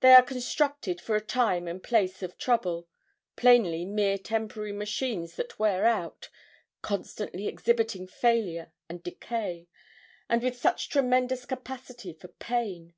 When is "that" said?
5.36-5.56